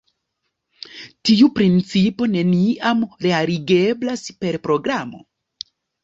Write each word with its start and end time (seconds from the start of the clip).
Tiu 1.29 1.49
principo 1.57 2.27
neniam 2.35 3.03
realigeblas 3.25 4.23
per 4.45 4.57
programo. 4.65 5.21